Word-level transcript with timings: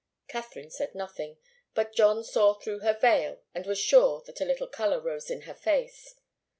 Katharine 0.27 0.71
said 0.71 0.95
nothing, 0.95 1.37
but 1.75 1.93
John 1.93 2.23
saw 2.23 2.55
through 2.55 2.79
her 2.79 2.97
veil 2.97 3.39
and 3.53 3.67
was 3.67 3.77
sure 3.77 4.23
that 4.25 4.41
a 4.41 4.45
little 4.45 4.65
colour 4.65 4.99
rose 4.99 5.29
in 5.29 5.41
her 5.41 5.53
face. 5.53 6.15